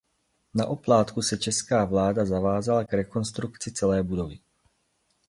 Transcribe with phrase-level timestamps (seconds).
[0.53, 4.39] Na oplátku se česká vláda zavázala k rekonstrukci celé budovy.